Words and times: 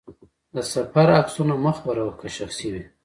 د 0.55 0.57
سفر 0.73 1.07
عکسونه 1.19 1.53
مه 1.63 1.71
خپره 1.77 2.01
وه، 2.05 2.13
که 2.21 2.27
شخصي 2.37 2.67
وي. 2.73 2.83